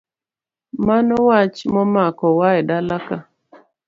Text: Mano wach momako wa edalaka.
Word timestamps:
Mano 0.87 1.15
wach 1.27 1.57
momako 1.73 2.25
wa 2.39 2.49
edalaka. 2.61 3.17